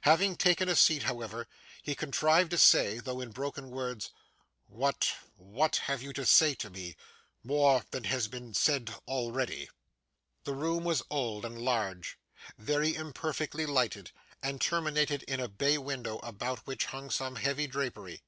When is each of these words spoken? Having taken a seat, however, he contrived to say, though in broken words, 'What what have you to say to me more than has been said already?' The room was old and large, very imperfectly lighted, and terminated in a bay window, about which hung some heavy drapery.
Having 0.00 0.34
taken 0.38 0.68
a 0.68 0.74
seat, 0.74 1.04
however, 1.04 1.46
he 1.84 1.94
contrived 1.94 2.50
to 2.50 2.58
say, 2.58 2.98
though 2.98 3.20
in 3.20 3.30
broken 3.30 3.70
words, 3.70 4.10
'What 4.66 5.12
what 5.36 5.76
have 5.86 6.02
you 6.02 6.12
to 6.14 6.26
say 6.26 6.56
to 6.56 6.68
me 6.68 6.96
more 7.44 7.84
than 7.92 8.02
has 8.02 8.26
been 8.26 8.54
said 8.54 8.92
already?' 9.06 9.70
The 10.42 10.54
room 10.56 10.82
was 10.82 11.04
old 11.10 11.44
and 11.44 11.62
large, 11.62 12.18
very 12.58 12.96
imperfectly 12.96 13.66
lighted, 13.66 14.10
and 14.42 14.60
terminated 14.60 15.22
in 15.28 15.38
a 15.38 15.46
bay 15.46 15.78
window, 15.78 16.18
about 16.24 16.66
which 16.66 16.86
hung 16.86 17.08
some 17.08 17.36
heavy 17.36 17.68
drapery. 17.68 18.24